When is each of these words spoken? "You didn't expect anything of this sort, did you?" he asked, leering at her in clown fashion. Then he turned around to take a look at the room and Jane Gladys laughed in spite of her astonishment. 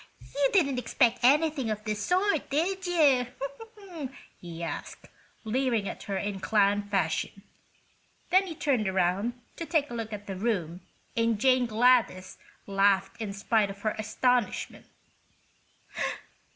"You 0.33 0.49
didn't 0.51 0.79
expect 0.79 1.19
anything 1.21 1.69
of 1.69 1.83
this 1.83 2.03
sort, 2.03 2.49
did 2.49 2.87
you?" 2.87 3.27
he 4.35 4.63
asked, 4.63 5.07
leering 5.43 5.87
at 5.87 6.01
her 6.09 6.17
in 6.17 6.39
clown 6.39 6.81
fashion. 6.89 7.43
Then 8.31 8.47
he 8.47 8.55
turned 8.55 8.87
around 8.87 9.39
to 9.57 9.65
take 9.67 9.91
a 9.91 9.93
look 9.93 10.11
at 10.11 10.25
the 10.25 10.35
room 10.35 10.81
and 11.15 11.39
Jane 11.39 11.67
Gladys 11.67 12.39
laughed 12.65 13.21
in 13.21 13.31
spite 13.31 13.69
of 13.69 13.81
her 13.83 13.93
astonishment. 13.99 14.87